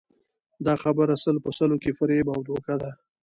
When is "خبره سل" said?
0.83-1.35